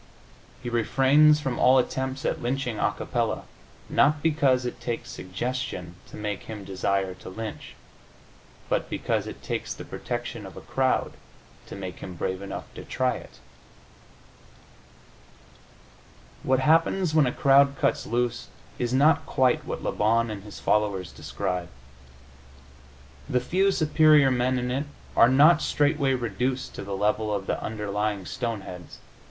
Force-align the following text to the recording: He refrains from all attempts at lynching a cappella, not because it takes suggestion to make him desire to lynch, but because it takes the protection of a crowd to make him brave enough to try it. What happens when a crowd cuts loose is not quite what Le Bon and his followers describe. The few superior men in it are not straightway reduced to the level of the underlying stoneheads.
He 0.63 0.67
refrains 0.67 1.39
from 1.39 1.59
all 1.59 1.77
attempts 1.77 2.25
at 2.25 2.41
lynching 2.41 2.79
a 2.79 2.91
cappella, 2.91 3.43
not 3.87 4.23
because 4.23 4.65
it 4.65 4.81
takes 4.81 5.11
suggestion 5.11 5.93
to 6.07 6.15
make 6.17 6.45
him 6.45 6.63
desire 6.63 7.13
to 7.13 7.29
lynch, 7.29 7.75
but 8.67 8.89
because 8.89 9.27
it 9.27 9.43
takes 9.43 9.75
the 9.75 9.85
protection 9.85 10.47
of 10.47 10.57
a 10.57 10.61
crowd 10.61 11.13
to 11.67 11.75
make 11.75 11.99
him 11.99 12.15
brave 12.15 12.41
enough 12.41 12.63
to 12.73 12.83
try 12.83 13.13
it. 13.17 13.37
What 16.41 16.61
happens 16.61 17.13
when 17.13 17.27
a 17.27 17.31
crowd 17.31 17.75
cuts 17.77 18.07
loose 18.07 18.47
is 18.79 18.95
not 18.95 19.27
quite 19.27 19.65
what 19.65 19.83
Le 19.83 19.91
Bon 19.91 20.31
and 20.31 20.43
his 20.43 20.59
followers 20.59 21.11
describe. 21.11 21.69
The 23.29 23.39
few 23.39 23.71
superior 23.71 24.31
men 24.31 24.57
in 24.57 24.71
it 24.71 24.85
are 25.15 25.29
not 25.29 25.61
straightway 25.61 26.15
reduced 26.15 26.73
to 26.73 26.81
the 26.83 26.97
level 26.97 27.31
of 27.31 27.45
the 27.45 27.61
underlying 27.63 28.25
stoneheads. 28.25 28.97